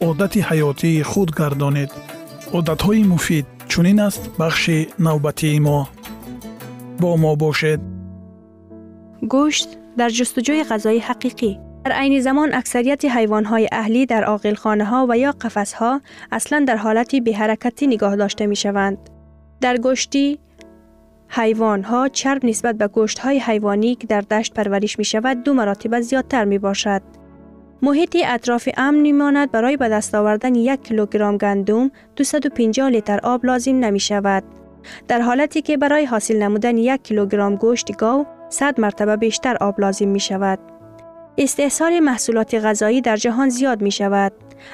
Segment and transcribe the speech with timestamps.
[0.00, 1.90] одати ҳаётии худ гардонед
[2.58, 5.78] одатҳои муфид чунин аст бахши навбатии мо
[7.00, 7.80] бо мо бошед
[9.32, 11.50] гӯшт дар ҷустуҷӯи ғазои ҳақиқӣ
[11.84, 15.92] дар айни замон аксарияти ҳайвонҳои аҳлӣ дар оғилхонаҳо ва ё қафасҳо
[16.36, 18.98] аслан дар ҳолати беҳаракатӣ нигоҳ дошта мешаванд
[19.64, 20.24] дар гӯшти
[21.36, 27.02] ҳайвонҳо чарб нисбат ба гӯштҳои ҳайвонӣ ки дар дашт парвариш мешавад ду маротиба зиёдтар мебошад
[27.82, 33.76] محیط اطراف امن میماند برای به دست آوردن یک کیلوگرم گندم 250 لیتر آب لازم
[33.76, 34.44] نمی شود.
[35.08, 40.08] در حالتی که برای حاصل نمودن یک کیلوگرم گوشت گاو 100 مرتبه بیشتر آب لازم
[40.08, 40.58] می شود.
[41.38, 44.32] استحصال محصولات غذایی در جهان زیاد می شود.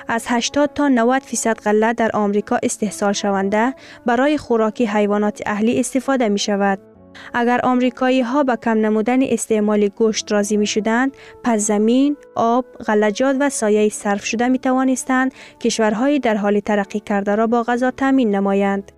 [0.08, 3.74] از 80 تا 90 فیصد غله در آمریکا استحصال شونده
[4.06, 6.93] برای خوراکی حیوانات اهلی استفاده می شود.
[7.34, 13.36] اگر آمریکایی ها به کم نمودن استعمال گوشت راضی می شدند، پس زمین، آب، غلجات
[13.40, 18.34] و سایه صرف شده می توانستند کشورهای در حال ترقی کرده را با غذا تامین
[18.34, 18.92] نمایند.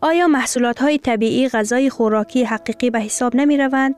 [0.00, 3.94] آیا محصولات های طبیعی غذای خوراکی حقیقی به حساب نمی روند؟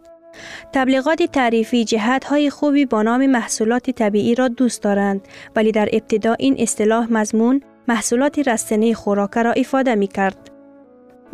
[0.72, 6.32] تبلیغات تعریفی جهت های خوبی با نام محصولات طبیعی را دوست دارند ولی در ابتدا
[6.38, 10.53] این اصطلاح مضمون محصولات رستنی خوراک را ifade می کرد.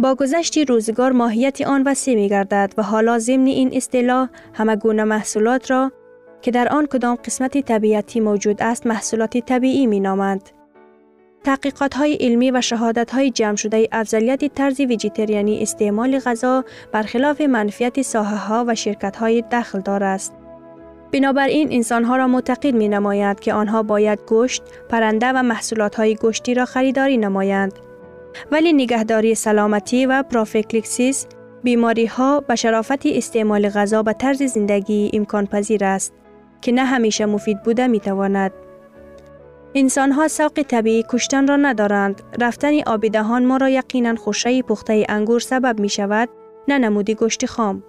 [0.01, 5.05] با گذشت روزگار ماهیت آن وسیع می گردد و حالا ضمن این اصطلاح همه گونه
[5.05, 5.93] محصولات را
[6.43, 10.51] که در آن کدام قسمت طبیعتی موجود است محصولات طبیعی می نامند.
[11.45, 18.03] تحقیقات های علمی و شهادت های جمع شده افضلیت طرز ویژیتریانی استعمال غذا برخلاف منفیت
[18.03, 20.33] ساحه ها و شرکت های دخل دار است.
[21.13, 26.15] بنابراین انسان ها را معتقد می نماید که آنها باید گوشت، پرنده و محصولات های
[26.15, 27.73] گوشتی را خریداری نمایند.
[28.51, 31.27] ولی نگهداری سلامتی و پروفیکلیکسیس
[31.63, 36.13] بیماری ها به شرافت استعمال غذا به طرز زندگی امکان پذیر است
[36.61, 38.53] که نه همیشه مفید بوده می تواند.
[39.75, 42.23] انسان ها سوق طبیعی کشتن را ندارند.
[42.41, 46.29] رفتن آب دهان ما را یقینا خوشه پخته انگور سبب می شود
[46.69, 47.83] نه نمودی گوشت خام.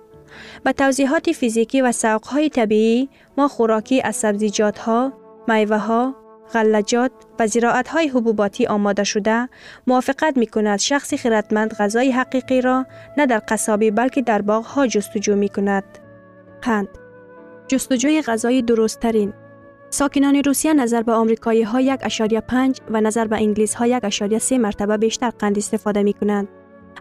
[0.64, 5.14] به توضیحات فیزیکی و سوق های طبیعی ما خوراکی از سبزیجات ها،
[5.48, 6.16] میوه ها،
[6.54, 9.50] غلجات و زراعت های حبوباتی آماده شده
[9.88, 12.86] موافقت می کند شخصی خیرتمند غذای حقیقی را
[13.18, 15.84] نه در قصابی بلکه در باغ ها جستجو می کند.
[16.62, 16.88] قند
[17.68, 19.34] جستجوی غذای درست ترین
[19.90, 24.06] ساکنان روسیه نظر به آمریکایی ها یک اشاریه پنج و نظر به انگلیس ها یک
[24.06, 26.48] اشاریه سه مرتبه بیشتر قند استفاده می کنند.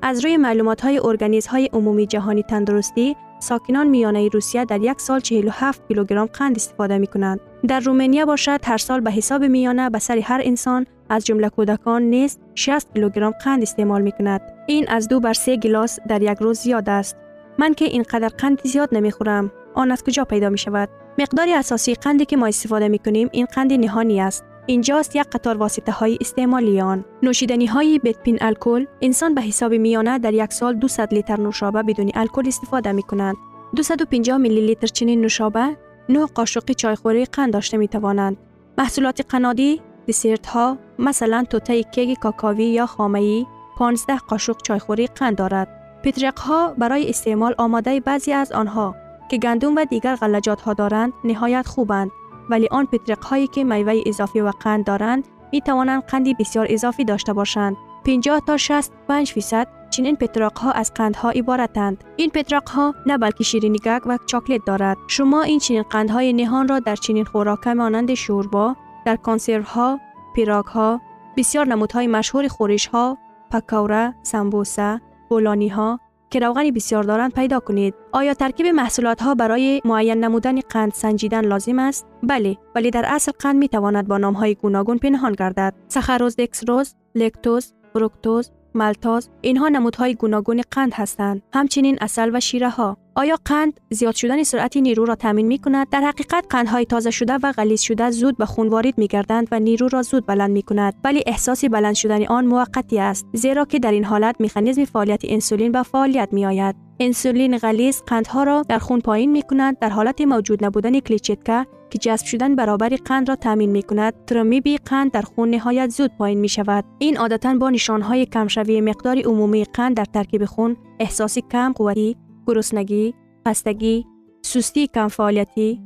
[0.02, 5.20] از روی معلومات های ارگانیز های عمومی جهانی تندرستی، ساکنان میانه روسیه در یک سال
[5.20, 7.40] 47 کیلوگرم قند استفاده می کنند.
[7.66, 12.02] در رومانیا باشد هر سال به حساب میانه به سر هر انسان از جمله کودکان
[12.02, 14.40] نیز 60 کیلوگرم قند استعمال می کند.
[14.66, 17.16] این از دو بر سه گلاس در یک روز زیاد است.
[17.58, 19.52] من که اینقدر قند زیاد نمی خورم.
[19.74, 23.46] آن از کجا پیدا می شود؟ مقدار اساسی قندی که ما استفاده می کنیم این
[23.46, 24.44] قند نهانی است.
[24.66, 27.04] اینجاست یک قطار واسطه های استعمالی آن.
[27.22, 32.10] نوشیدنی های بتپین الکل انسان به حساب میانه در یک سال 200 لیتر نوشابه بدون
[32.14, 33.36] الکل استفاده می کنند.
[33.76, 35.76] 250 میلی لیتر چنین نوشابه
[36.10, 38.36] 9 قاشق چایخوری قند داشته می توانند.
[38.78, 43.46] محصولات قنادی، دسرت ها مثلا توته کیک کاکاوی یا خامه‌ای
[43.78, 45.68] 15 قاشق چایخوری قند دارد.
[46.04, 48.96] پترق ها برای استعمال آماده بعضی از آنها
[49.30, 52.10] که گندم و دیگر غلجات ها دارند نهایت خوبند
[52.50, 57.04] ولی آن پترق هایی که میوه اضافی و قند دارند می توانند قندی بسیار اضافی
[57.04, 57.76] داشته باشند
[58.06, 63.18] 50 تا 65 فیصد چنین پتراق ها از قند ها عبارتند این پتراق ها نه
[63.18, 67.24] بلکه شیرینی گگ و چاکلت دارد شما این چنین قند های نهان را در چنین
[67.24, 68.76] خوراک مانند شوربا
[69.06, 70.00] در کنسرو ها
[70.34, 71.00] پیراک ها
[71.36, 73.18] بسیار نمودهای مشهور خورش ها
[73.50, 76.00] پکوره سمبوسه بولانی ها
[76.30, 77.94] که روغن بسیار دارند پیدا کنید.
[78.12, 83.32] آیا ترکیب محصولات ها برای معین نمودن قند سنجیدن لازم است؟ بله، ولی در اصل
[83.38, 85.74] قند می تواند با نام های گوناگون پنهان گردد.
[85.88, 91.42] سخروز دکسروز، لکتوز، فروکتوز، مالتاز اینها نمودهای گوناگون قند هستند.
[91.52, 95.88] همچنین اصل و شیره ها آیا قند زیاد شدن سرعت نیرو را تامین می کند
[95.88, 99.60] در حقیقت قندهای تازه شده و غلیظ شده زود به خون وارد می گردند و
[99.60, 103.78] نیرو را زود بلند می کند ولی احساس بلند شدن آن موقتی است زیرا که
[103.78, 108.78] در این حالت مکانیزم فعالیت انسولین به فعالیت می آید انسولین غلیظ قندها را در
[108.78, 113.36] خون پایین می کند در حالت موجود نبودن کلیچتکه که جذب شدن برابر قند را
[113.36, 117.70] تامین می کند ترمیبی قند در خون نهایت زود پایین می شود این عادتا با
[117.70, 122.16] نشانهای کمشوی مقدار عمومی قند در ترکیب خون احساس کم قوتی
[122.46, 123.14] گرسنگی
[123.48, 124.06] خستگی
[124.42, 125.08] سستی کم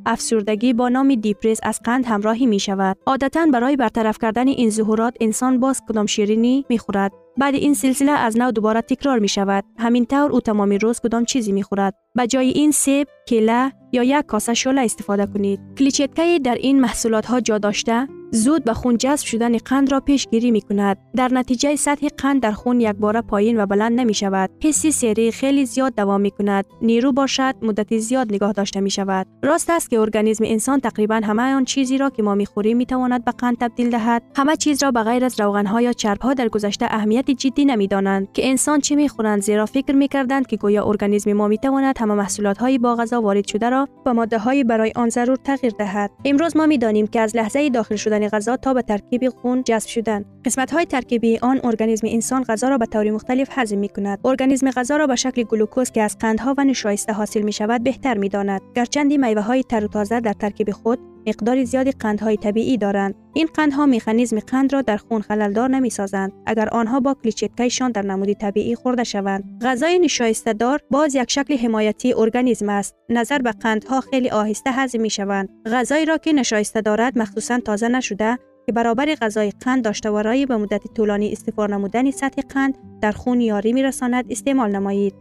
[0.06, 2.96] افسردگی با نام دیپرس از قند همراهی می شود.
[3.06, 7.12] عادتا برای برطرف کردن این ظهورات انسان باز کدام شیرینی می خورد.
[7.36, 9.64] بعد این سلسله از نو دوباره تکرار می شود.
[9.78, 11.94] همین طور او تمام روز کدام چیزی می خورد.
[12.14, 15.60] به جای این سیب، کله یا یک کاسه شله استفاده کنید.
[15.78, 20.50] کلیچتکه در این محصولات ها جا داشته زود به خون جذب شدن قند را پیشگیری
[20.50, 20.96] می کند.
[21.16, 24.50] در نتیجه سطح قند در خون یک بار پایین و بلند نمی شود.
[24.64, 26.64] حسی سری خیلی زیاد دوام می کند.
[26.82, 29.26] نیرو باشد مدت زیاد نگاه داشته می شود.
[29.42, 32.86] راست است که ارگانیسم انسان تقریبا همه آن چیزی را که ما می خوریم می
[32.86, 34.22] تواند به قند تبدیل دهد.
[34.36, 37.88] همه چیز را به غیر از روغن یا چرب ها در گذشته اهمیت جدی نمی
[37.88, 41.58] دانند که انسان چه می خورند زیرا فکر می کردند که گویا ارگانیسم ما می
[41.58, 45.36] تواند همه محصولات های با غذا وارد شده را با ماده های برای آن ضرور
[45.36, 46.10] تغییر دهد.
[46.24, 49.88] امروز ما می دانیم که از لحظه داخل شدن غذا تا به ترکیب خون جذب
[49.88, 50.24] شدن.
[50.44, 54.70] قسمت های ترکیبی آن ارگانیسم انسان غذا را به طور مختلف هضم می کند ارگانیسم
[54.70, 58.28] غذا را به شکل گلوکوز که از قندها و نشایسته حاصل می شود بهتر می
[58.28, 63.14] داند گرچند میوه های تر و تازه در ترکیب خود مقدار زیادی قندهای طبیعی دارند.
[63.34, 68.02] این قندها مکانیزم قند را در خون خللدار نمی سازند اگر آنها با کلیچتکایشان در
[68.02, 69.44] نمودی طبیعی خورده شوند.
[69.62, 72.94] غذای نشایسته دار باز یک شکل حمایتی ارگانیسم است.
[73.08, 77.88] نظر به قندها خیلی آهسته هضم می شوند غذایی را که نشایسته دارد مخصوصا تازه
[77.88, 82.78] نشده که برابر غذای قند داشته و رای به مدت طولانی استفاده نمودن سطح قند
[83.00, 85.14] در خون یاری می رساند استعمال نمایید.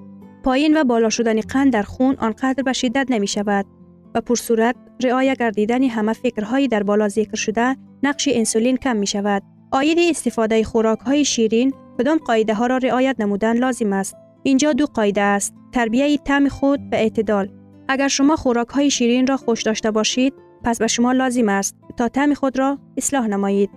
[0.44, 3.66] پایین و بالا شدن قند در خون آنقدر به شدت نمی شود
[4.16, 9.44] و پرصورت رعایه گردیدن همه فکرهایی در بالا ذکر شده نقش انسولین کم می شود.
[9.72, 14.16] آید استفاده خوراک های شیرین کدام قاعده ها را رعایت نمودن لازم است.
[14.44, 15.54] اینجا دو قاعده است.
[15.72, 17.50] تربیه تم خود به اعتدال.
[17.88, 20.34] اگر شما خوراک های شیرین را خوش داشته باشید
[20.64, 23.70] پس به شما لازم است تا طعم خود را اصلاح نمایید.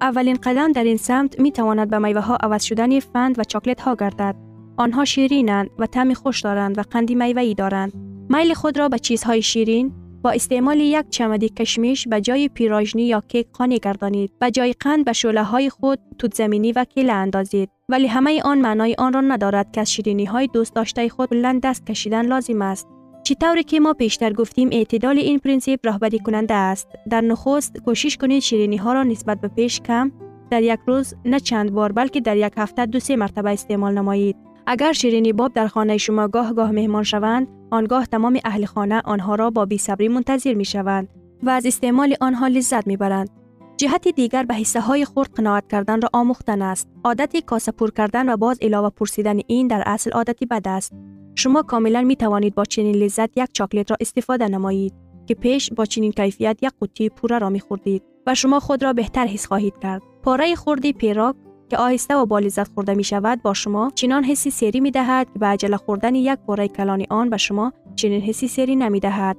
[0.00, 3.80] اولین قدم در این سمت می تواند به میوه ها عوض شدن فند و چاکلت
[3.80, 4.36] ها گردد.
[4.76, 8.13] آنها شیرینند و طعم خوش دارند و قندی میوه‌ای دارند.
[8.28, 13.22] میل خود را به چیزهای شیرین با استعمال یک چمدی کشمیش به جای پیراژنی یا
[13.28, 14.32] کیک قانی گردانید.
[14.38, 17.70] به جای قند به شعله های خود توت زمینی و کیله اندازید.
[17.88, 21.62] ولی همه آن معنای آن را ندارد که از شیرینی های دوست داشته خود بلند
[21.62, 22.88] دست کشیدن لازم است.
[23.22, 28.42] چطوری که ما پیشتر گفتیم اعتدال این پرینسیپ راهبری کننده است در نخست کوشش کنید
[28.42, 30.12] شیرینی ها را نسبت به پیش کم
[30.50, 34.36] در یک روز نه چند بار بلکه در یک هفته دو سه مرتبه استعمال نمایید
[34.66, 39.34] اگر شیرینی باب در خانه شما گاه گاه مهمان شوند آنگاه تمام اهل خانه آنها
[39.34, 41.08] را با بیصبری منتظر می شوند
[41.42, 43.30] و از استعمال آنها لذت می برند
[43.76, 46.88] جهت دیگر به حصه های خرد قناعت کردن را آموختن است.
[47.04, 50.92] عادت کاسه پر کردن و باز علاوه پرسیدن این در اصل عادتی بد است.
[51.34, 54.94] شما کاملا می توانید با چنین لذت یک چاکلت را استفاده نمایید
[55.26, 58.92] که پیش با چنین کیفیت یک قوطی پوره را می خوردید و شما خود را
[58.92, 60.02] بهتر حس خواهید کرد.
[60.22, 61.36] پاره خوردی پیراک
[61.74, 65.32] که آهسته و با لذت خورده می شود با شما چنان حسی سری می دهد
[65.32, 69.36] که به عجله خوردن یک پاره کلان آن به شما چنین حسی سری نمی دهد.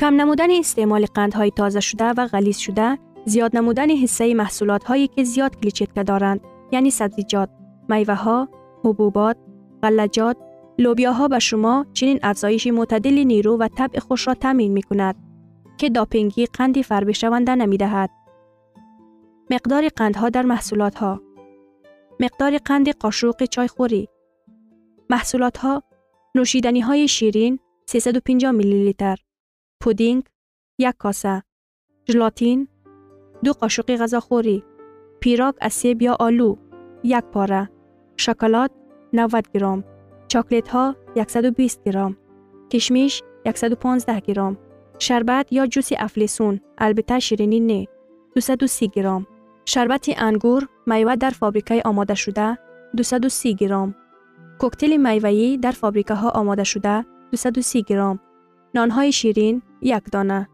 [0.00, 5.24] کم نمودن استعمال قندهای تازه شده و غلیظ شده زیاد نمودن حصه محصولات هایی که
[5.24, 6.40] زیاد کلیچتکه دارند
[6.72, 7.48] یعنی سبزیجات،
[7.88, 8.48] میوه ها،
[8.84, 9.36] حبوبات،
[9.82, 10.36] غلجات
[10.78, 15.16] لوبیاها به شما چنین افزایش معتدل نیرو و طبع خوش را تامین می کند
[15.78, 18.10] که داپینگی قندی فربه شونده نمی دهد.
[19.50, 21.20] مقدار قندها در محصولات ها
[22.20, 24.08] مقدار قند قاشق چایخوری.
[25.10, 25.82] محصولات ها
[26.34, 29.16] نوشیدنی های شیرین 350 میلی لیتر
[29.82, 30.24] پودینگ
[30.78, 31.42] یک کاسه
[32.08, 32.68] ژلاتین
[33.44, 34.64] دو قاشق غذاخوری
[35.20, 36.56] پیراگ سیب یا آلو
[37.04, 37.70] یک پاره
[38.16, 38.70] شکلات
[39.12, 39.84] 90 گرم
[40.28, 40.96] چاکلیت ها
[41.28, 42.16] 120 گرم
[42.70, 43.22] کشمیش
[43.54, 44.58] 115 گرم
[44.98, 47.86] شربت یا جوس افلیسون البته شیرینی نه
[48.34, 49.26] 230 گرم.
[49.64, 52.56] шарбати ангур майва дар фабрикаи омодашуда
[52.92, 53.94] 230 гиром.
[54.60, 58.20] Коктейли майваӣ дар фабрикаҳо омодашуда 230 гиром.
[58.76, 60.46] Нонҳои ширин як дона.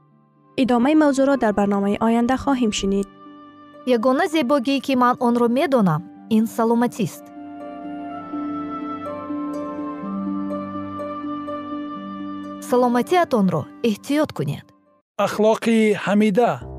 [0.63, 3.09] Идомаи мавзӯъро дар барномаи оянда хоҳем шинид.
[3.97, 6.03] Ягона зебогӣ ки ман онро медонам
[6.37, 7.25] ин саломатист.
[12.69, 14.67] Саломатиатонро эҳтиёт кунед.
[15.27, 16.70] Ахлоқи ҳамида.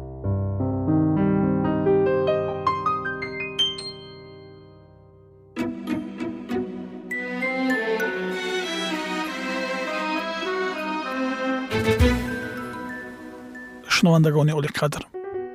[14.11, 15.03] Шунавандагони олиқадр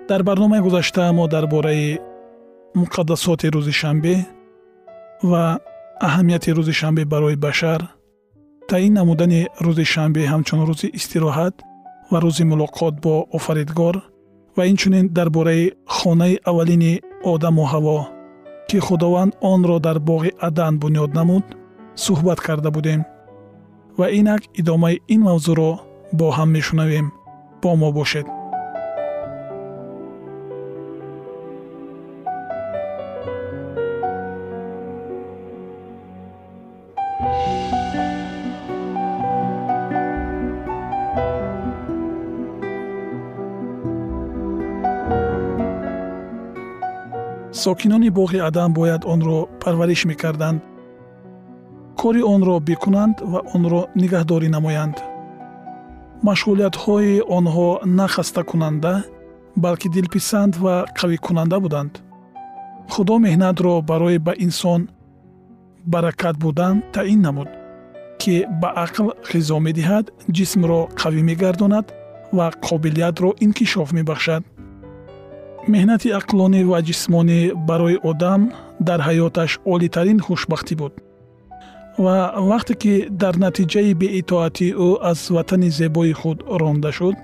[0.09, 1.99] дар барномаи гузашта мо дар бораи
[2.75, 4.15] муқаддасоти рӯзи шанбе
[5.23, 5.61] ва
[6.01, 7.81] аҳамияти рӯзи шанбе барои башар
[8.69, 11.55] таъин намудани рӯзи шанбе ҳамчун рӯзи истироҳат
[12.11, 13.97] ва рӯзи мулоқот бо офаридгор
[14.57, 16.93] ва инчунин дар бораи хонаи аввалини
[17.33, 17.99] одаму ҳаво
[18.69, 21.45] ки худованд онро дар боғи адан бунёд намуд
[22.05, 23.01] суҳбат карда будем.
[23.99, 25.71] Ва инак идомаи ин мавзӯъро
[26.19, 27.07] бо ҳам мешунавем.
[27.63, 28.27] Бо мо бошед
[47.67, 50.63] сокинони боғи адам бояд онро парвариш мекарданд.
[52.01, 54.97] Кори онро бикунанд ва онро нигаҳдорӣ намоянд.
[56.29, 57.69] Машғулиятҳои онҳо
[57.99, 58.93] на хастакунанда
[59.65, 61.93] балки дилписанд ва қавикунанда буданд.
[62.93, 64.81] Худо меҳнатро барои ба инсон
[65.93, 67.49] баракат будан таъин намуд
[68.21, 70.05] ки ба ақл ғизо медиҳад
[70.37, 71.87] ҷисмро қавӣ мегардонад
[72.37, 74.43] ва қобилиятро инкишоф мебахшад
[75.73, 78.41] меҳнати ақлонӣ ва ҷисмонӣ барои одам
[78.89, 80.95] дар ҳаёташ олитарин хушбахтӣ буд.
[82.05, 82.17] Ва
[82.51, 87.17] вақте ки дар натиҷаи беитоатии ӯ аз ватани зебои худ ронда шуд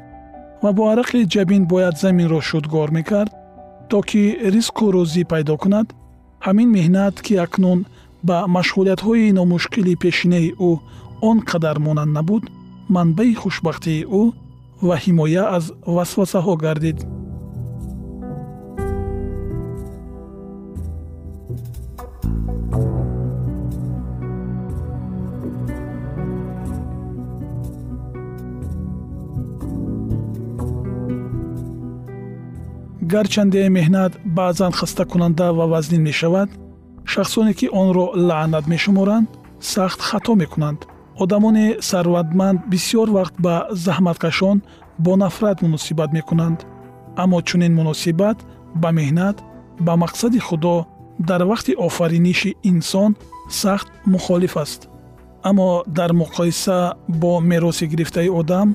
[0.62, 3.32] ва бо арақи ҷабин бояд заминро шудгор мекард
[3.90, 4.22] то ки
[4.54, 5.88] ризқу рӯзӣ пайдо кунад
[6.46, 7.80] ҳамин меҳнат ки акнун
[8.28, 10.72] ба машғулиятҳои номушкили пешинаи ӯ
[11.28, 12.44] он қадар монанд набуд
[12.94, 14.22] манбаи хушбахтии ӯ
[14.86, 15.64] ва ҳимоя аз
[15.96, 16.98] васвасаҳо гардид
[33.14, 36.48] гарчанде меҳнат баъзан хастакунанда ва вазнин мешавад
[37.12, 39.28] шахсоне ки онро лаънат мешуморанд
[39.72, 40.80] сахт хато мекунанд.
[41.22, 43.54] Одамони сарватманд бисьёр вақт ба
[43.84, 44.56] заҳматкашон
[45.04, 46.58] бо нафрат муносибат мекунанд.
[47.22, 48.38] Аммо чунин муносибат
[48.82, 49.36] ба меҳнат
[49.86, 50.74] ба мақсади худо
[51.28, 53.10] дар вақти офариниши инсон
[53.62, 54.80] сахт мухолиф аст.
[55.48, 56.78] Аммо дар муқоиса
[57.08, 58.68] бо мероси гирифтаи одам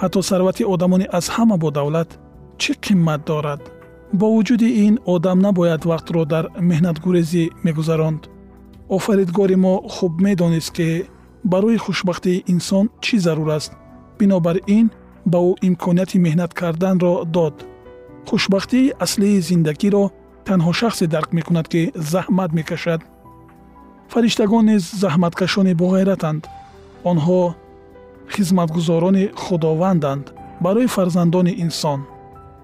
[0.00, 2.10] ҳатто сарвати одамони аз ҳама бодавлат
[2.60, 3.60] чӣ қимат дорад
[4.12, 8.22] бо вуҷуди ин одам набояд вақтро дар меҳнатгурезӣ мегузаронд.
[8.96, 10.88] Офаридгори мо хуб медонист ки
[11.52, 13.72] барои хушбахтии инсон чӣ зарур аст?
[14.18, 14.86] Бинобар ин
[15.32, 17.56] ба ӯ имконияти меҳнат карданро дод.
[18.28, 20.04] Хушбахтии аслии зиндагиро
[20.46, 23.00] танҳо шахсе дарк мекунад ки заҳмат мекашад.
[24.12, 26.42] Фариштагон низ заҳматкашони боғайратанд.
[27.10, 27.40] Онҳо
[28.34, 30.24] хизматгузорони худованданд
[30.64, 32.00] барои фарзандони инсон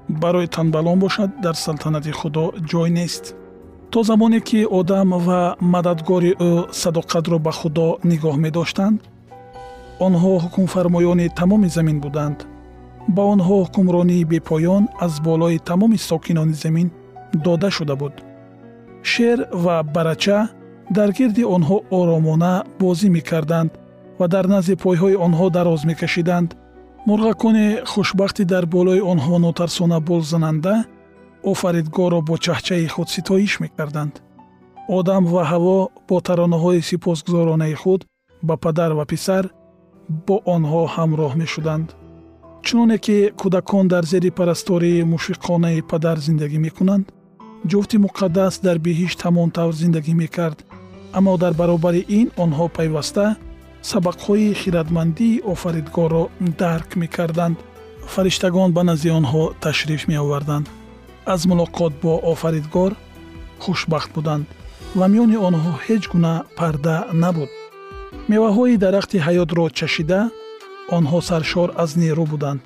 [0.09, 3.35] барои танбалон бошад дар салтанати худо ҷой нест.
[3.91, 8.99] То замоне ки одам ва мададгори ӯ садоқатро ба худо нигоҳ медоштанд
[10.07, 12.39] онҳо ҳукмфармоёни тамоми замин буданд.
[13.09, 16.89] Ба онҳо ҳукмронии бепоён аз болои тамоми сокинони замин
[17.45, 18.15] дода шуда буд.
[19.03, 20.49] Шер ва барача
[20.97, 23.71] дар гирди онҳо оромона бозӣ мекарданд
[24.19, 26.49] ва дар назди пойҳои онҳо дароз мекашиданд
[27.07, 30.75] мурғакони хушбахти дар болои онҳо нотарсона болзананда
[31.51, 34.15] офаридгорро бо чаҳчаи худ ситоиш мекарданд.
[34.99, 38.01] Одам ва ҳаво бо таронаҳои сипосгузоронаи худ
[38.49, 39.45] ба падар ва писар
[40.27, 41.89] бо онҳо ҳамроҳ мешуданд.
[42.67, 47.07] Чуноне ки кӯдакон дар зери парастории мушфиқонаи падар зиндагӣ мекунанд
[47.71, 50.59] ҷуфти муқаддас дар биҳишт ҳамон тавр зиндагӣ мекард
[51.19, 53.27] аммо дар баробари ин онҳо пайваста
[53.90, 56.25] сабақҳои хиратмандии офаридгорро
[56.62, 57.57] дарк мекарданд.
[58.14, 60.66] Фариштагон ба назди онҳо ташриф меоварданд.
[61.33, 62.93] Аз мулоқот бо офаридгор
[63.62, 64.45] хушбахт буданд
[64.99, 67.50] ва миёни онҳо ҳеҷ гуна парда набуд.
[68.33, 70.21] Меваҳои дарахти ҳаётро чашида
[70.97, 72.61] онҳо саршор аз нерӯ буданд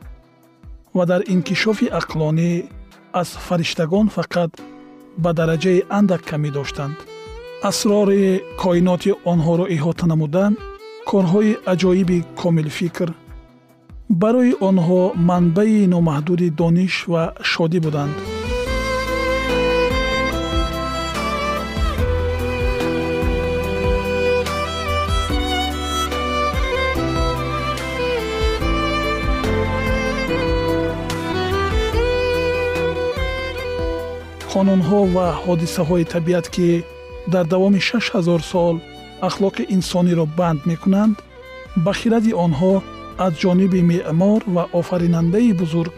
[0.97, 2.51] ва дар инкишофи ақлонӣ
[3.21, 4.53] аз фариштагон фақат
[5.23, 6.97] ба дараҷаи андак камӣ доштанд.
[7.71, 8.25] Асрори
[8.63, 10.45] коиноти онҳоро иҳота намуда
[11.09, 13.09] корҳои аҷоиби комилфикр
[14.23, 18.17] барои онҳо манбаи номаҳдуди дониш ва шодӣ буданд.
[34.53, 36.69] Қонунҳо ва ҳодисаҳои табиат ки
[37.33, 38.75] дар давоми 6000 сол
[39.29, 41.17] ахлоқи инсониро банд мекунанд
[41.85, 42.75] ба хиради онҳо
[43.25, 45.93] аз ҷониби меъмор ва офаринандаи бузург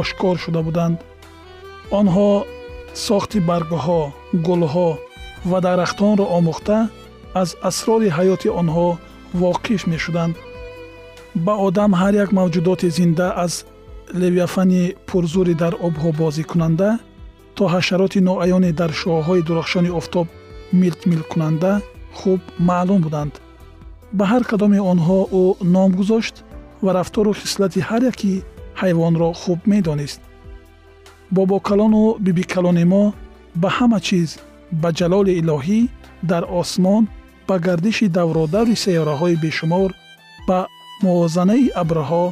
[0.00, 0.96] ошкор шуда буданд.
[2.00, 2.30] Онҳо
[3.06, 4.02] сохти баргҳо
[4.46, 4.90] гулҳо
[5.50, 6.78] ва дарахтонро омӯхта
[7.40, 8.88] аз асрори ҳаёти онҳо
[9.42, 10.34] воқиф мешуданд.
[11.46, 13.52] Ба одам ҳар як мавҷудоти зинда аз
[14.22, 16.90] левиафани пурзури дар обҳо бозикунанда
[17.56, 20.26] то ҳашароти ноаёне дар шуоҳҳои дурахшони офтоб
[20.80, 21.72] милтмилкунанда
[22.20, 23.34] хуб маълум буданд.
[24.18, 25.44] Ба ҳар кадоми онҳо ӯ
[25.74, 26.36] ном гузошт
[26.84, 28.32] ва рафтору хислати ҳар яки
[28.80, 30.20] ҳайвонро хуб медонист.
[31.36, 33.04] Бобокалону бибикалони мо
[33.62, 34.30] ба ҳама чиз
[34.82, 35.80] ба ҷалоли илоҳӣ
[36.30, 37.02] дар осмон
[37.48, 39.90] ба гардиши давродаври сайёраҳои бешумор
[40.48, 40.58] ба
[41.04, 42.26] мувозанаи абрҳо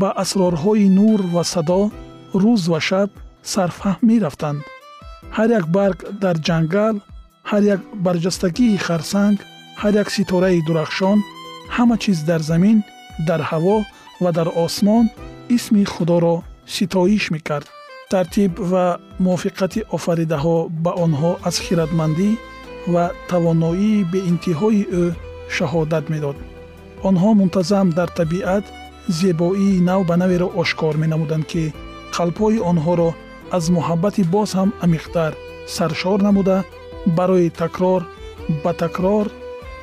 [0.00, 1.82] ба асрорҳои нур ва садо
[2.42, 3.10] рӯз ва шаб
[3.52, 4.60] сарфаҳм мерафтанд.
[5.36, 6.96] Ҳар як барг дар ҷангал
[7.50, 9.38] ҳар як барҷастагии харсанг
[9.82, 11.18] ҳар як ситораи дурахшон
[11.76, 12.78] ҳама чиз дар замин
[13.28, 13.76] дар ҳаво
[14.22, 15.04] ва дар осмон
[15.56, 16.36] исми худоро
[16.74, 17.68] ситоиш мекард.
[18.10, 18.84] Тартиб ва
[19.24, 22.30] мувофиқати офаридаҳо ба онҳо аз хиратмандӣ
[22.92, 25.04] ва тавоноии беинтиҳои ӯ
[25.56, 26.36] шаҳодат медод.
[27.08, 28.64] Онҳо мунтазам дар табиат
[29.20, 31.64] зебоии нав ба наверо ошкор менамуданд ки
[32.16, 33.10] қалбҳои онҳоро
[33.56, 35.32] аз муҳаббати боз ҳам амиқтар
[35.76, 36.56] саршор намуда
[37.06, 38.02] барои такрор
[38.64, 39.26] ба такрор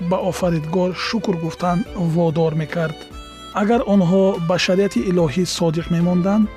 [0.09, 2.97] ба офаридгор шукр гуфтан водор мекард.
[3.61, 6.49] Агар онҳо ба шариати илоҳӣ содиқ мемонданд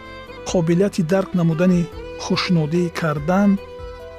[0.51, 1.83] қобилияти дарк намудани
[2.25, 3.51] хушнудӣ кардан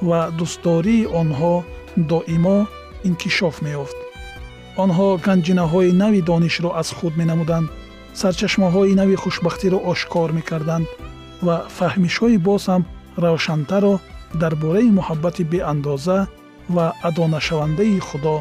[0.09, 1.55] ва дӯстдории онҳо
[2.09, 2.59] доимо
[3.07, 3.97] инкишоф меёфт.
[4.83, 7.67] Онҳо ганҷинаҳои нави донишро аз худ менамуданд
[8.21, 10.87] сарчашмаҳои нави хушбахтиро ошкор мекарданд
[11.45, 12.83] ва фаҳмишҳои боз ҳам
[13.23, 13.95] равшантарро
[14.41, 16.19] дар бораи муҳаббати беандоза
[16.75, 18.35] ва адонашавандаи худо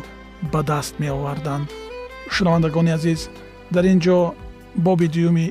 [0.52, 1.66] ба даст меоварданд.
[2.34, 3.20] Шунавандагони азиз
[3.74, 4.18] дар ин ҷо
[4.86, 5.46] боби дуюми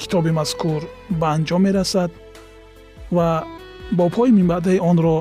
[0.00, 0.80] китоби мазкур
[1.20, 2.10] ба анҷом мерасад
[3.16, 3.28] ва
[3.98, 5.16] бобҳои минбаъдаи онро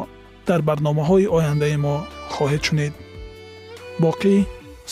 [0.48, 1.96] дар барномаҳои ояндаи мо
[2.34, 2.94] хоҳед шунид.
[4.04, 4.36] Боқӣ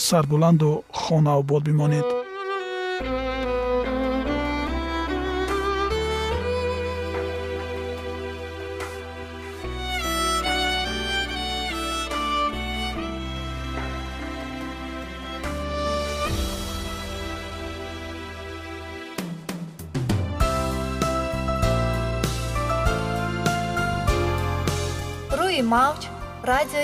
[0.06, 2.21] сарбуланду хонаобод бимонед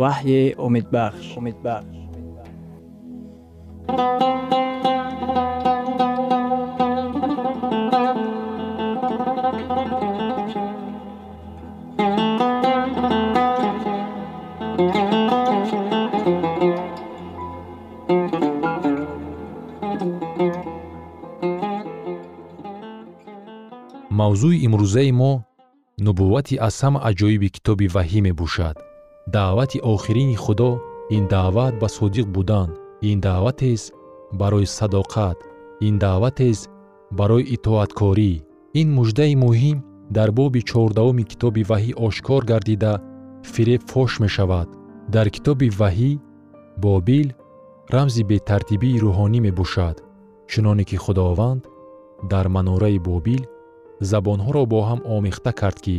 [0.00, 1.96] وحی امیدبخش امیدبخش
[24.20, 25.32] мавзӯи имрӯзаи мо
[26.04, 28.76] нубуввати аз ҳама аҷоиби китоби ваҳӣ мебошад
[29.36, 30.70] даъвати охирини худо
[31.16, 32.68] ин даъват ба содиқ будан
[33.10, 33.92] ин даъватест
[34.40, 35.38] барои садоқат
[35.80, 36.70] ин даъватест
[37.18, 38.32] барои итоаткорӣ.
[38.80, 39.78] Ин муждаи муҳим
[40.16, 42.92] дар боби чордаҳуми китоби ваҳӣ ошкор гардида
[43.52, 44.68] фиреб фош мешавад.
[45.14, 46.12] Дар китоби ваҳӣ
[46.84, 47.28] бобил
[47.94, 49.96] рамзи бетартибии рӯҳонӣ мебошад.
[50.50, 51.62] Чуноне ки худованд
[52.32, 53.42] дар манораи бобил
[54.10, 55.98] забонҳоро бо ҳам омехта кард ки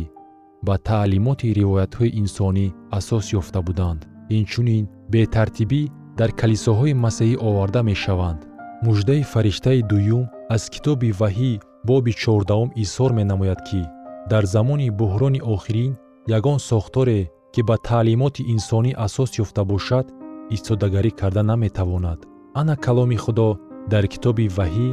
[0.66, 2.66] ба таълимоти ривоятҳои инсонӣ
[2.98, 4.00] асос ёфта буданд.
[4.38, 5.82] Инчунин бетартибӣ
[6.18, 8.40] дар калисоҳои масеҳӣ оварда мешаванд.
[8.86, 11.52] Муждаи фариштаи дуюм аз китоби ваҳӣ
[11.88, 13.82] боби чордаҳум изҳор менамояд ки
[14.30, 15.92] дар замони буҳрони охирин
[16.38, 17.20] ягон сохторе
[17.52, 20.06] ки ба таълимоти инсонӣ асос ёфта бошад
[20.54, 22.20] истодагарӣ карда наметавонад.
[22.60, 23.48] Ана каломи худо
[23.92, 24.88] дар китоби ваҳӣ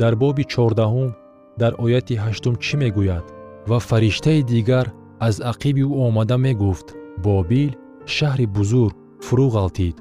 [0.00, 1.10] дар боби чордаҳум
[1.60, 3.26] дар ояти ҳаштум чӣ мегӯяд?
[3.70, 4.86] Ва фариштаи дигар
[5.26, 6.88] аз ақиби ӯ омада мегуфт
[7.24, 7.70] бобил
[8.14, 8.94] шаҳри бузург
[9.26, 9.96] фурӯ ғалтид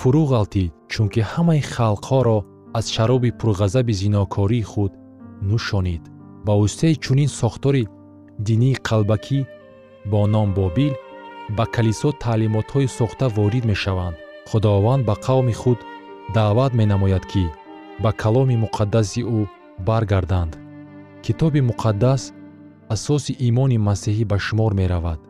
[0.00, 2.38] фурӯ ғалтид чунки ҳамаи халқҳоро
[2.78, 4.92] аз шароби пурғазаби зинокории худ
[5.48, 6.02] нӯшонид
[6.46, 7.84] ба воситаи чунин сохтори
[8.46, 9.40] динии қалбакӣ
[10.10, 10.94] бо ном бобил
[11.56, 14.16] ба калисо таълимотҳои сохта ворид мешаванд.
[14.50, 15.78] Худованд ба қавми худ
[16.34, 17.44] даъват менамояд ки
[18.02, 19.40] ба каломи муқаддаси ӯ
[19.86, 20.52] баргарданд.
[21.24, 22.22] Китоби муқаддас
[22.94, 25.20] асоси имони масеҳӣ ба шумор меравад.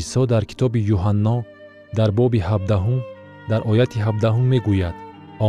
[0.00, 1.36] Исо дар китоби юҳанно
[1.98, 3.00] дар боби ҳабдаҳум
[3.50, 4.96] дар ояти ҳабдаҳум мегӯяд.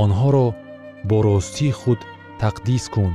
[0.01, 0.47] Онҳоро
[1.09, 1.99] бо ростии худ
[2.41, 3.13] тақдис кун.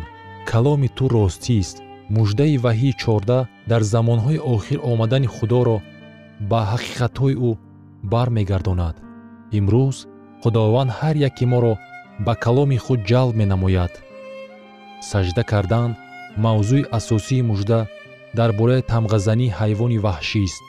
[0.51, 1.77] Каломи ту ростист.
[2.17, 3.39] Муждаи ваҳии чорда
[3.71, 5.79] дар замонҳои охир омадани худоро
[6.51, 7.51] ба ҳақиқатҳои ӯ
[8.13, 8.97] бармегардонад.
[9.59, 9.97] Имрӯз
[10.43, 11.75] худованд ҳар яке моро
[12.27, 13.93] ба каломи худ ҷалб менамояд.
[15.11, 15.91] Сажда кардан
[16.45, 17.81] мавзӯи асосии мужда
[18.39, 20.63] дар бораи тамғазании ҳайвони ваҳшист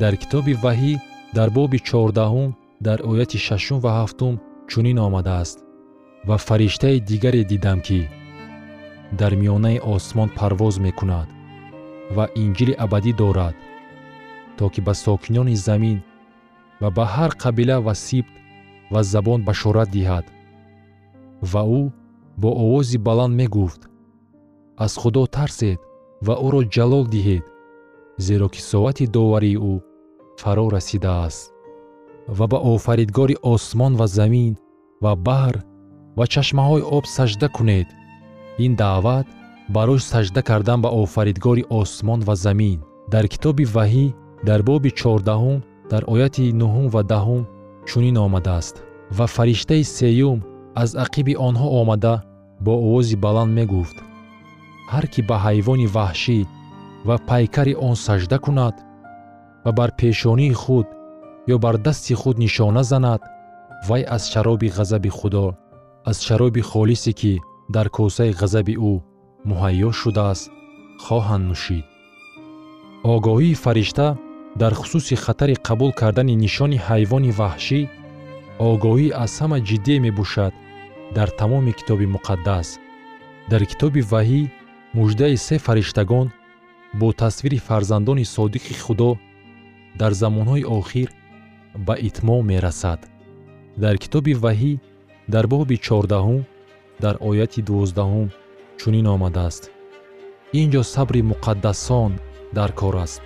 [0.00, 0.92] дар китоби ваҳӣ
[1.36, 2.50] дар боби чордаҳум
[2.86, 4.34] дар ояти шашум ва ҳафтум
[4.70, 5.58] чунин омадааст
[6.28, 8.00] ва фариштаи дигаре дидам ки
[9.20, 11.28] дар миёнаи осмон парвоз мекунад
[12.16, 13.56] ва инҷили абадӣ дорад
[14.56, 15.98] то ки ба сокинони замин
[16.80, 18.34] ва ба ҳар қабила ва сибт
[18.92, 20.26] ва забон башорат диҳад.
[21.52, 21.82] Ва ӯ
[22.42, 23.82] бо овози баланд мегуфт
[24.84, 25.80] аз худо тарсед
[26.26, 27.44] ва ӯро ҷалол диҳед
[28.26, 29.74] зеро ки соати доварии ӯ
[30.40, 31.42] фаро расидааст.
[32.38, 34.52] Ва ба офаридгори осмон ва замин
[35.04, 35.56] ва баҳр
[36.18, 37.88] ва чашмаҳои об сажда кунед.
[38.64, 39.26] Ин даъват
[39.74, 42.78] барои сажда кардан ба офаридгори осмон ва замин.
[43.12, 44.06] Дар китоби ваҳӣ
[44.48, 45.58] дар боби чордаҳум
[45.90, 47.42] дар ояти нуҳум ва даҳум
[47.88, 48.74] чунин омадааст.
[49.16, 50.38] Ва фариштаи сеюм
[50.82, 52.14] аз ақиби онҳо омада
[52.64, 53.96] бо овози баланд мегуфт
[54.92, 56.38] ҳар кӣ ба ҳайвони ваҳшӣ
[57.08, 58.76] ва пайкари он сажда кунад
[59.64, 60.86] ва бар пешонии худ
[61.54, 63.22] ё бар дасти худ нишона занад
[63.88, 65.46] вай аз шароби ғазаби худо
[66.10, 67.32] аз шароби холисе ки
[67.74, 68.92] дар косаи ғазаби ӯ
[69.48, 70.46] муҳайё шудааст
[71.04, 71.84] хоҳанд нӯшид.
[73.14, 74.06] Огоҳии фаришта
[74.60, 77.80] дар хусуси хатари қабул кардани нишони ҳайвони ваҳшӣ
[78.70, 80.52] огоҳӣ аз ҳама ҷиддие мебошад
[81.16, 82.68] дар тамоми китоби муқаддас.
[83.50, 84.42] Дар китоби ваҳӣ
[84.94, 86.30] муждаи се фариштагон
[86.94, 89.16] бо тасвири фарзандони содиқи худо
[90.00, 91.08] дар замонҳои охир
[91.86, 93.00] ба итмом мерасад.
[93.76, 94.72] Дар китоби ваҳӣ
[95.28, 96.42] дар боби чордаҳум
[97.00, 98.28] дар ояти дувоздаҳум
[98.80, 99.62] чунин омадааст.
[100.60, 102.12] Ин ҷо сабри муқаддасон
[102.56, 103.22] дар кор аст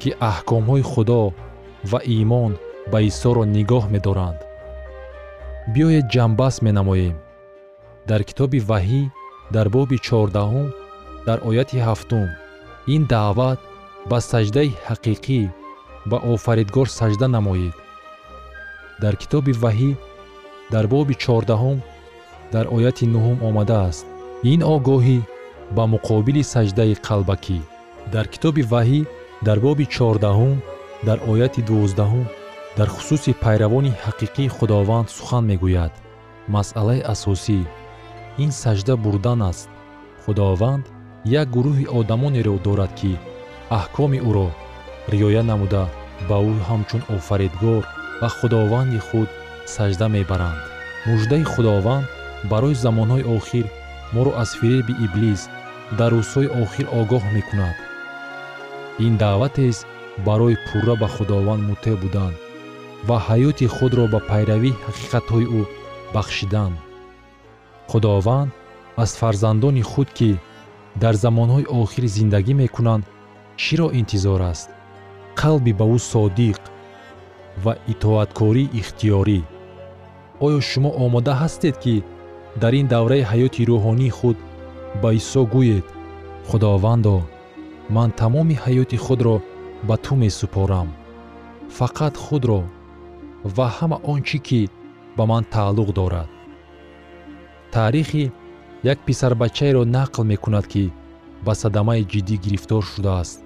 [0.00, 1.22] ки аҳкомҳои худо
[1.90, 2.52] ва имон
[2.92, 4.38] ба исоро нигоҳ медоранд.
[5.72, 7.16] Биёед ҷамъбаст менамоем.
[8.08, 9.02] Дар китоби ваҳӣ
[9.54, 10.68] дар боби чордаҳум
[11.26, 12.28] дар ояти ҳафтум.
[12.94, 13.58] Ин даъват
[14.10, 15.40] ба саҷдаи ҳақиқӣ
[16.10, 17.74] ба офаридгор саҷда намоед.
[19.02, 19.90] Дар китоби ваҳӣ
[20.72, 21.78] дар боби чордаҳум
[22.54, 24.04] дар ояти нуҳум омадааст.
[24.52, 25.18] Ин огоҳӣ
[25.76, 27.58] ба муқобили саҷдаи қалбакӣ.
[28.14, 29.00] Дар китоби ваҳӣ
[29.46, 30.56] дар боби чордаҳум
[31.06, 32.26] дар ояти дувоздаҳум
[32.78, 35.92] дар хусуси пайравони ҳақиқии худованд сухан мегӯяд.
[36.54, 37.58] Масъалаи асосӣ
[38.38, 39.68] ин сажда бурдан аст.
[40.24, 40.84] Худованд
[41.24, 43.12] як гурӯҳи одамонеро дорад ки
[43.78, 44.48] аҳкоми ӯро
[45.12, 45.84] риоя намуда
[46.28, 47.82] ба ӯ ҳамчун офаридгор
[48.20, 49.28] ва худованди худ
[49.74, 50.60] сажда мебаранд.
[51.06, 52.06] Муждаи худованд
[52.50, 53.66] барои замонҳои охир
[54.14, 55.40] моро аз фиреби иблис
[55.98, 57.76] дар рӯзҳои охир огоҳ мекунад.
[59.06, 59.86] Ин даъватест
[60.26, 62.34] барои пурра ба худованд муттеъ будан
[63.08, 65.62] ва ҳаёти худро ба пайравии ҳақиқатҳои ӯ
[66.14, 66.72] бахшидан
[67.90, 68.50] худованд
[69.02, 70.30] аз фарзандони худ ки
[71.02, 73.04] дар замонҳои охир зиндагӣ мекунанд
[73.62, 74.68] чиро интизор аст?
[75.40, 76.60] Қалби ба ӯ содиқ
[77.64, 79.40] ва итоаткории ихтиёрӣ.
[80.44, 81.94] Оё шумо омода ҳастед ки
[82.62, 84.36] дар ин давраи ҳаёти рӯҳонии худ
[85.02, 85.86] ба исо гӯед?
[86.48, 87.16] Худовандо
[87.96, 89.36] ман тамоми ҳаёти худро
[89.88, 90.88] ба ту месупорам.
[91.78, 92.60] Фақат худро
[93.56, 94.60] ва ҳама он чӣ ки
[95.16, 96.28] ба ман тааллуқ дорад
[97.74, 98.30] таърихи
[98.92, 100.84] як писарбачаеро нақл мекунад ки
[101.44, 103.38] ба садамаи ҷиддӣ гирифтор шудааст.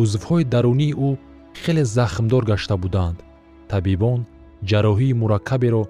[0.00, 1.10] Узвҳои дарунии ӯ
[1.62, 3.18] хеле захмдор гашта буданд.
[3.72, 4.20] Табибон
[4.70, 5.82] ҷарроҳии мураккаберо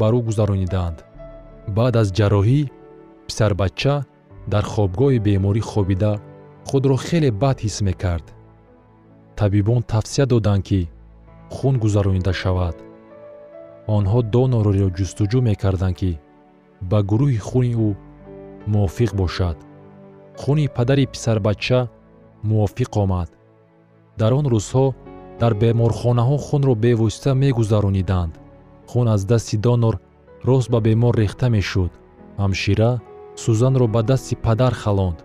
[0.00, 0.98] бар ӯ гузаронидаанд
[1.76, 2.60] баъд аз ҷарроҳӣ
[3.26, 3.94] писарбача
[4.52, 6.12] дар хобгоҳи беморӣ хобида
[6.68, 8.26] худро хеле бад ҳис мекард.
[9.40, 10.80] Табибон тавсия доданд ки
[11.54, 12.76] хун гузаронида шавад.
[13.96, 16.12] Онҳо донориро ҷустуҷӯ мекарданд ки
[16.90, 17.90] ба гурӯҳи хуни ӯ
[18.72, 19.56] мувофиқ бошад.
[20.40, 21.80] Хуни падари писарбача
[22.48, 23.28] мувофиқ омад.
[24.20, 24.86] Дар он рӯзҳо
[25.40, 28.32] дар беморхонаҳо хунро бевосита мегузарониданд.
[28.90, 29.94] Хун аз дасти донор
[30.48, 31.92] рост ба бемор рехта мешуд.
[32.42, 32.90] Ҳамшира
[33.42, 35.18] сӯзанро ба дасти падар халонд.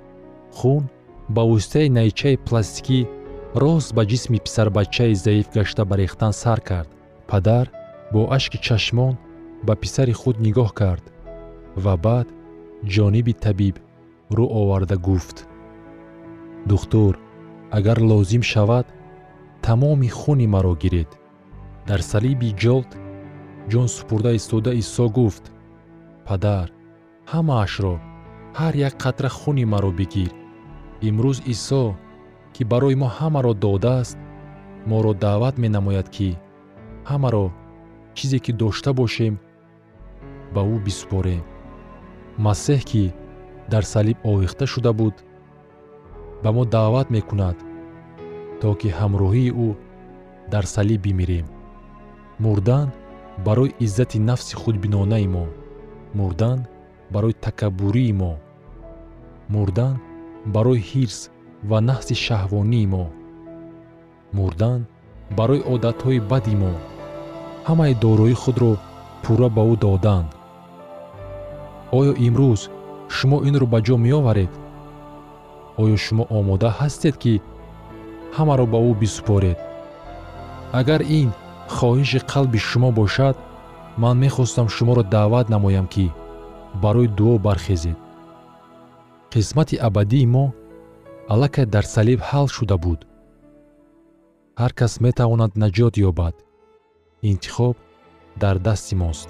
[0.58, 0.84] Хун
[1.36, 3.00] ба воситаи найчаи пластикӣ
[3.62, 6.90] рост ба ҷисми писарбачаи заиф гашта ба рехтан сар кард.
[7.30, 7.66] Падар
[8.14, 9.14] бо ашки чашмон
[9.68, 11.04] ба писари худ нигоҳ кард
[11.76, 12.28] ва баъд
[12.94, 13.76] ҷониби табиб
[14.38, 15.38] рӯ оварда гуфт.
[16.70, 17.14] Духтур
[17.78, 18.88] агар лозим шавад
[19.62, 21.12] тамоми хуни маро гиред.
[21.88, 22.92] Дар салиби ҷолд
[23.72, 25.46] ҷон супурда истода исо гуфт
[26.28, 26.68] падар
[27.32, 27.96] ҳамаашро
[28.60, 30.32] ҳар як қатра хуни маро бигир.
[31.08, 31.84] Имрӯз исо
[32.54, 34.18] ки барои мо ҳамаро додааст
[34.90, 36.30] моро даъват менамояд ки
[37.12, 37.46] ҳамаро
[38.18, 39.34] чизе ки дошта бошем
[40.54, 41.44] ба ӯ бисупорем
[42.38, 43.14] масеҳ ки
[43.72, 45.16] дар салиб овехта шуда буд
[46.44, 47.58] ба мо даъват мекунад
[48.62, 49.70] то ки ҳамроҳии ӯ
[50.52, 51.48] дар салиб бимирем.
[52.40, 52.88] Мурдан
[53.46, 55.46] барои иззати нафси худбинонаи мо
[56.20, 56.60] мурдан
[57.14, 58.34] барои такаббурии мо
[59.54, 59.94] мурдан
[60.46, 61.20] барои ҳирс
[61.70, 63.06] ва наҳси шаҳвонии мо
[64.38, 64.80] мурдан
[65.38, 66.74] барои одатҳои бади мо.
[67.68, 68.74] Ҳамаи дорои худро
[69.24, 70.28] пурра ба ӯ доданд
[71.98, 72.62] оё имрӯз
[73.16, 74.52] шумо инро ба ҷо меоваред?
[75.82, 77.34] Оё шумо омода ҳастед ки
[78.38, 79.58] ҳамаро ба ӯ бисупоред?
[80.80, 81.30] Агар ин
[81.76, 83.36] хоҳиши қалби шумо бошад
[84.02, 86.06] ман мехостам шуморо даъват намоям ки
[86.84, 87.98] барои дуо бархезед.
[89.32, 90.46] Қисмати абадии мо
[91.34, 93.00] аллакай дар салиб ҳал шуда буд.
[94.60, 96.36] Ҳар кас метавонад наҷот ёбад.
[97.32, 97.76] Интихоб
[98.42, 99.30] дар дасти мост